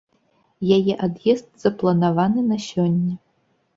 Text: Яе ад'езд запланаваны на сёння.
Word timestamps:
Яе 0.77 0.93
ад'езд 1.07 1.47
запланаваны 1.65 2.41
на 2.51 2.57
сёння. 2.69 3.13